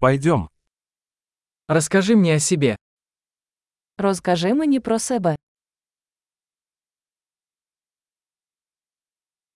Пойдем. 0.00 0.48
Расскажи 1.66 2.14
мне 2.14 2.34
о 2.36 2.38
себе. 2.38 2.76
Розкажи 3.96 4.54
мені 4.54 4.80
про 4.80 4.98
себе. 4.98 5.36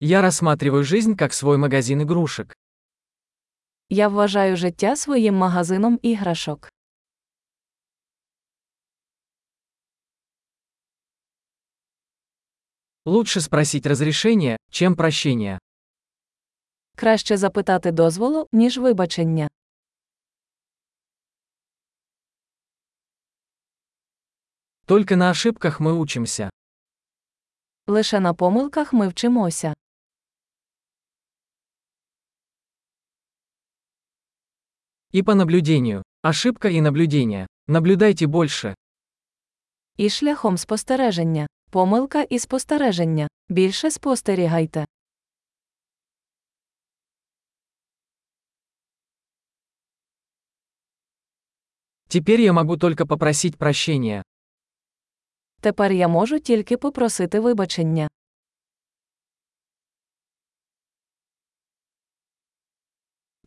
Я 0.01 0.23
рассматриваю 0.23 0.85
жизнь 0.85 1.15
как 1.15 1.33
свой 1.33 1.59
магазин 1.59 2.03
игрушек. 2.03 2.55
Я 3.89 4.09
вважаю 4.09 4.57
життя 4.57 4.97
своїм 4.97 5.35
магазином 5.35 5.99
іграшок. 6.03 6.69
Лучше 13.05 13.41
спросить 13.41 13.87
разрешение, 13.87 14.57
чем 14.71 14.97
прощение. 14.97 15.59
Краще 16.97 17.37
запитати 17.37 17.93
дозволу, 17.93 18.49
ніж 18.53 18.79
вибачення. 18.79 19.49
Только 24.92 25.16
на 25.16 25.30
ошибках 25.30 25.80
мы 25.80 26.00
учимся. 26.00 26.50
Лише 27.88 28.20
на 28.20 28.34
помилках 28.34 28.94
ми 28.94 29.08
вчимося. 29.08 29.74
И 35.12 35.24
по 35.24 35.36
наблюдению. 35.36 36.04
Ошибка 36.22 36.70
и 36.70 36.82
наблюдение. 36.82 37.48
Наблюдайте 37.68 38.28
больше. 38.28 38.76
І 39.98 40.10
шляхом 40.10 40.58
спостереження. 40.58 41.48
Помилка 41.70 42.22
і 42.22 42.40
спостереження. 42.40 43.28
Більше 43.50 43.92
спостерігайте. 43.92 44.86
Теперь 52.08 52.42
я 52.42 52.54
могу 52.54 52.78
только 52.78 53.06
попросить 53.06 53.58
прощения. 53.58 54.24
Тепер 55.62 55.92
я 55.92 56.08
можу 56.08 56.40
тільки 56.40 56.78
попросити 56.78 57.40
вибачення. 57.40 58.08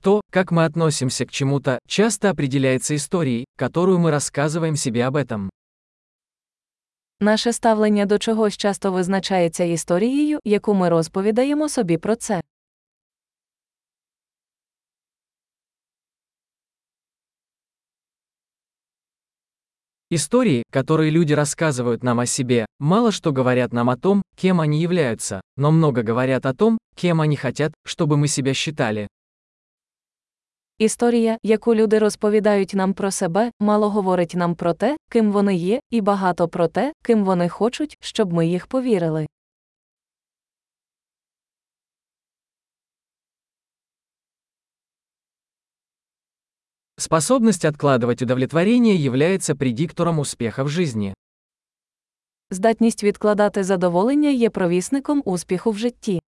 То, 0.00 0.20
как 0.30 0.50
мы 0.50 0.64
относимся 0.64 1.26
к 1.26 1.30
чему-то, 1.30 1.78
часто 1.86 2.30
определяется 2.30 2.94
историей, 2.96 3.44
которую 3.56 3.98
мы 3.98 4.10
рассказываем 4.10 4.76
себе 4.76 5.06
об 5.06 5.16
этом. 5.16 5.50
Наше 7.20 7.52
ставлення 7.52 8.06
до 8.06 8.18
чогось 8.18 8.56
часто 8.56 8.92
визначається 8.92 9.64
історією, 9.64 10.38
яку 10.44 10.74
ми 10.74 10.88
розповідаємо 10.88 11.68
собі 11.68 11.98
про 11.98 12.16
це. 12.16 12.40
Истории, 20.14 20.64
которые 20.72 21.10
люди 21.10 21.32
рассказывают 21.34 22.02
нам 22.02 22.18
о 22.18 22.26
себе, 22.26 22.66
мало 22.80 23.12
что 23.12 23.32
говорят 23.32 23.72
нам 23.72 23.90
о 23.90 23.96
том, 23.96 24.22
кем 24.36 24.60
они 24.60 24.80
являются, 24.80 25.40
но 25.56 25.70
много 25.70 26.02
говорят 26.02 26.46
о 26.46 26.54
том, 26.54 26.78
кем 26.96 27.20
они 27.20 27.36
хотят, 27.36 27.72
чтобы 27.84 28.16
мы 28.16 28.26
себя 28.26 28.52
считали. 28.54 29.08
Історія, 30.78 31.38
яку 31.42 31.74
люди 31.74 31.98
розповідають 31.98 32.74
нам 32.74 32.94
про 32.94 33.10
себе, 33.10 33.50
мало 33.60 33.90
говорить 33.90 34.34
нам 34.34 34.54
про 34.54 34.74
те, 34.74 34.96
ким 35.10 35.32
вони 35.32 35.54
є, 35.54 35.80
і 35.90 36.00
багато 36.00 36.48
про 36.48 36.68
те, 36.68 36.92
ким 37.02 37.24
вони 37.24 37.48
хочуть, 37.48 37.96
щоб 38.00 38.32
ми 38.32 38.46
їх 38.46 38.66
повірили. 38.66 39.26
Способность 47.04 47.64
откладывать 47.64 48.20
удовлетворение 48.20 48.94
является 48.94 49.56
предиктором 49.56 50.18
успеха 50.18 50.64
в 50.64 50.68
жизни. 50.68 51.14
Здатність 52.50 53.04
відкладати 53.04 53.64
задоволення 53.64 54.28
є 54.28 54.50
провісником 54.50 55.22
успіху 55.24 55.70
в 55.70 55.78
житті. 55.78 56.20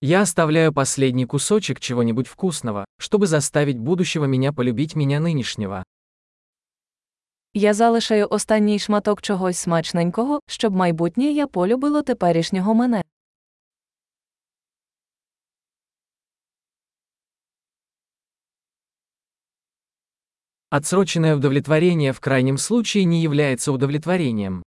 Я 0.00 0.22
оставляю 0.22 0.72
последний 0.72 1.26
кусочек 1.26 1.80
чего-нибудь 1.80 2.26
вкусного, 2.26 2.84
чтобы 2.98 3.26
заставить 3.26 3.78
будущего 3.78 4.24
меня 4.26 4.52
полюбить 4.52 4.96
меня 4.96 5.20
нынешнего. 5.20 5.84
Я 7.54 7.74
залишаю 7.74 8.28
останній 8.30 8.78
шматок 8.78 9.22
чогось 9.22 9.58
смачненького, 9.58 10.40
щоб 10.46 10.76
майбутнє 10.76 11.24
я 11.24 11.46
полюбило 11.46 12.02
теперішнього 12.02 12.74
мене. 12.74 13.02
Отсроченное 20.70 21.36
удовлетворение 21.36 22.12
в 22.12 22.20
крайнем 22.20 22.58
случае 22.58 23.04
не 23.04 23.22
является 23.22 23.72
удовлетворением. 23.72 24.62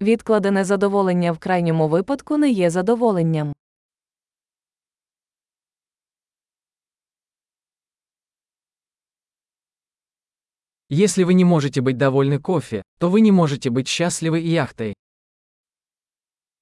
Відкладене 0.00 0.64
задоволення 0.64 1.32
в 1.32 1.38
крайньому 1.38 1.88
випадку 1.88 2.36
не 2.36 2.50
є 2.50 2.70
задоволенням. 2.70 3.54
Если 10.90 11.24
вы 11.24 11.34
не 11.34 11.44
можете 11.44 11.80
быть 11.80 11.98
довольны 11.98 12.38
кофе, 12.38 12.82
то 12.98 13.10
вы 13.10 13.20
не 13.20 13.30
можете 13.30 13.68
быть 13.70 13.88
счастливы 13.88 14.40
и 14.40 14.48
яхтой. 14.48 14.94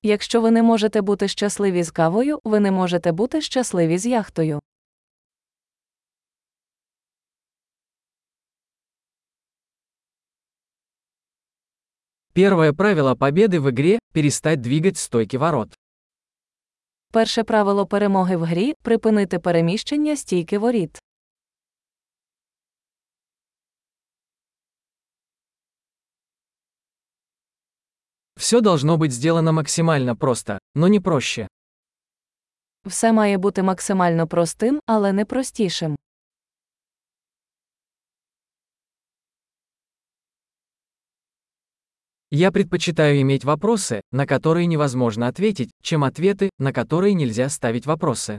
Якщо 0.03 0.41
ви 0.41 0.51
не 0.51 0.63
можете 0.63 1.01
бути 1.01 1.29
щасливі 1.29 1.83
з 1.83 1.91
кавою, 1.91 2.41
ви 2.45 2.61
не 2.61 2.71
можете 2.71 3.13
бути 3.13 3.41
щасливі 3.41 3.99
з 3.99 4.07
яхтою. 4.07 4.61
Первое 12.34 12.72
правило 12.72 13.14
победы 13.16 13.60
в 13.60 13.70
игре– 13.70 14.00
перестать 14.14 14.62
двигать 14.62 14.98
стойки 14.98 15.36
ворот. 15.36 15.74
Перше 17.12 17.44
правило 17.44 17.86
перемоги 17.86 18.36
в 18.36 18.44
грі 18.44 18.74
припинити 18.82 19.40
переміщення 19.40 20.16
стійки 20.16 20.58
воріт. 20.58 21.00
Все 28.38 28.62
должно 28.62 28.98
быть 28.98 29.12
сделано 29.12 29.52
максимально 29.52 30.16
просто, 30.16 30.60
но 30.76 30.88
не 30.88 31.02
проще. 31.02 31.48
Все 32.86 33.14
має 33.14 33.38
бути 33.38 33.64
максимально 33.64 34.28
простим, 34.28 34.80
але 34.86 35.14
не 35.14 35.26
простішим. 35.26 35.96
Я 42.31 42.51
предпочитаю 42.51 43.21
иметь 43.21 43.45
вопросы, 43.45 44.01
на 44.13 44.27
которые 44.27 44.67
невозможно 44.67 45.29
ответить, 45.29 45.71
чем 45.83 46.03
ответы, 46.05 46.51
на 46.59 46.73
которые 46.73 47.15
нельзя 47.15 47.49
ставить 47.49 47.87
вопросы. 47.87 48.39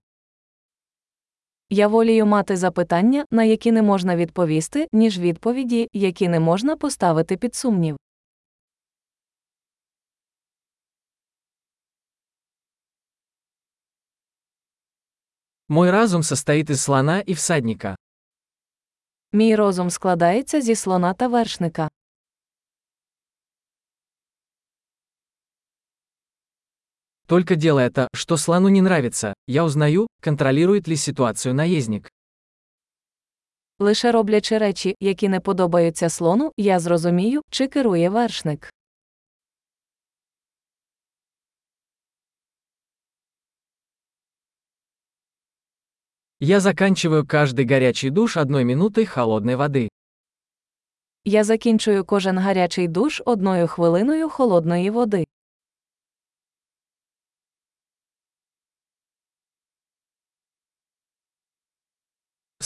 Я 1.70 1.88
волію 1.88 2.26
мати 2.26 2.58
запитання, 2.58 3.26
на 3.32 3.44
які 3.44 3.72
не 3.72 3.82
можна 3.82 4.16
відповісти, 4.16 4.88
ніж 4.92 5.20
відповіді, 5.20 5.88
які 5.94 6.28
не 6.28 6.40
можна 6.40 6.76
поставити 6.78 7.38
під 7.38 7.56
сумнів. 7.56 7.98
Мой 15.70 15.92
разум 15.92 16.24
состоит 16.24 16.70
из 16.70 16.82
слона 16.82 17.24
и 17.30 17.34
всадника. 17.34 17.96
Мій 19.32 19.56
розум 19.56 19.90
складається 19.90 20.62
зі 20.62 20.76
слона 20.76 21.14
та 21.14 21.28
вершника. 21.28 21.90
Только 27.27 27.57
делая 27.57 27.91
то, 27.91 28.09
что 28.13 28.37
слону 28.37 28.69
не 28.69 28.81
нравится, 28.81 29.35
я 29.47 29.65
узнаю, 29.65 30.07
контролирует 30.21 30.89
ли 30.89 30.97
ситуацию 30.97 31.55
наездник. 31.55 32.11
Лише 33.79 34.13
роблячи 34.13 34.59
речі, 34.59 34.97
які 35.01 35.29
не 35.29 35.41
подобаються 35.41 36.09
слону, 36.09 36.53
я 36.57 36.79
зрозумію, 36.79 37.43
чи 37.51 37.67
керує 37.69 38.11
вершник. 38.11 38.71
Я 46.41 46.61
заканчиваю 46.61 47.25
каждый 47.25 47.65
горячий 47.65 48.11
душ 48.11 48.37
одной 48.37 48.65
минутой 48.65 49.07
холодной 49.07 49.55
воды. 49.55 49.89
Я 51.25 51.45
закінчую 51.45 52.05
кожен 52.05 52.39
гарячий 52.39 52.89
душ 52.89 53.23
одною 53.25 53.69
хвилиною 53.69 54.29
холодної 54.29 54.91
води. 54.91 55.25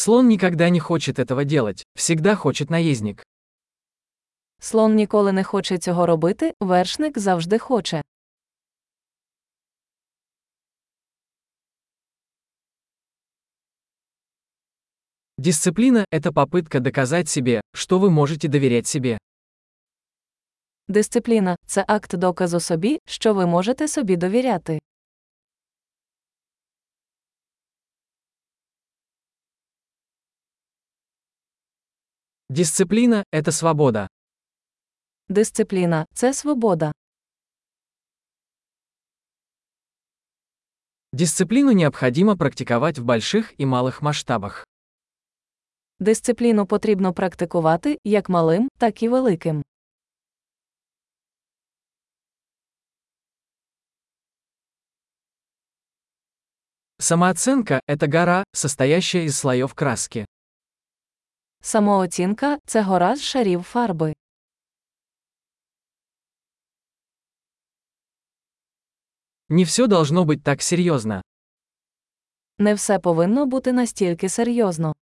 Слон 0.06 0.28
никогда 0.28 0.68
не 0.68 0.78
хочет 0.78 1.18
этого 1.18 1.44
делать, 1.44 1.82
всегда 1.96 2.36
хочет 2.36 2.70
наездник. 2.70 3.24
Слон 4.60 4.94
никогда 4.94 5.32
не 5.32 5.42
хочет 5.42 5.88
этого 5.88 6.16
делать, 6.16 6.54
вершник 6.60 7.18
завжди 7.18 7.58
хоче. 7.58 8.02
Дисциплина– 15.38 16.04
это 16.12 16.32
попытка 16.32 16.78
доказать 16.78 17.28
себе, 17.28 17.60
что 17.74 17.98
вы 17.98 18.08
можете 18.08 18.46
доверять 18.46 18.86
себе. 18.86 19.18
Дисциплина- 20.86 21.56
это 21.66 21.84
акт 21.88 22.16
доказу 22.16 22.60
собі, 22.60 23.00
что 23.06 23.34
вы 23.34 23.46
можете 23.46 23.88
собі 23.88 24.16
довіряти. 24.16 24.78
Дисциплина – 32.55 33.31
это 33.31 33.51
свобода. 33.51 34.07
Дисципліна 35.29 36.05
це 36.13 36.33
свобода. 36.33 36.91
Дисциплину 41.13 41.71
необходимо 41.71 42.37
практиковать 42.37 42.97
в 42.99 43.03
больших 43.03 43.53
и 43.59 43.65
малых 43.65 44.01
масштабах. 44.01 44.67
Дисципліну 45.99 46.65
потрібно 46.65 47.13
практикувати 47.13 47.97
як 48.03 48.29
малим, 48.29 48.69
так 48.77 49.03
і 49.03 49.09
великим. 49.09 49.63
Самооценка – 56.99 57.87
это 57.87 58.07
гора, 58.07 58.43
состоящая 58.53 59.25
из 59.25 59.37
слоев 59.37 59.73
краски. 59.73 60.25
Самооцінка 61.65 62.57
це 62.65 62.81
гора 62.81 63.15
з 63.15 63.21
шарів 63.21 63.63
фарби. 63.63 64.13
Не 69.49 69.63
все 69.63 69.87
должно 69.87 70.25
быть 70.25 70.43
так 70.43 70.61
серьезно. 70.61 71.21
Не 72.57 72.73
все 72.73 72.99
повинно 72.99 73.45
бути 73.45 73.73
настільки 73.73 74.29
серйозно. 74.29 74.93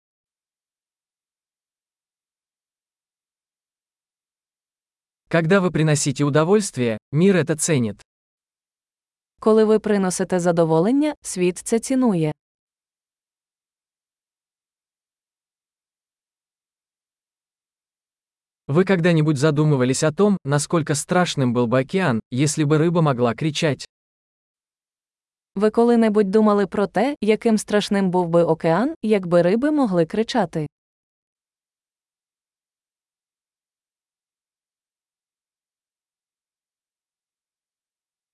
Когда 5.30 5.62
вы 5.62 5.72
приносите 5.72 6.24
удовольствие, 6.24 6.98
мир 7.12 7.36
это 7.36 7.56
ценит. 7.56 8.02
Коли 9.40 9.64
ви 9.64 9.80
приносите 9.80 10.40
задоволення, 10.40 11.16
світ 11.22 11.58
це 11.58 11.80
цінує. 11.80 12.34
Вы 18.68 18.86
когда-нибудь 18.86 19.38
задумывались 19.38 20.04
о 20.04 20.12
том, 20.12 20.38
насколько 20.46 20.96
страшным 20.96 21.54
был 21.54 21.68
бы 21.68 21.80
океан, 21.80 22.20
если 22.32 22.64
бы 22.64 22.78
рыба 22.78 23.02
могла 23.02 23.34
кричать? 23.34 23.86
Ви 25.56 25.70
коли-небудь 25.70 26.30
думали 26.30 26.66
про 26.66 26.88
те, 26.88 27.16
яким 27.22 27.58
страшним 27.58 28.10
був 28.10 28.30
би 28.30 28.44
океан, 28.44 28.96
якби 29.04 29.42
риби 29.42 29.72
могли 29.72 30.06
кричати? 30.06 30.68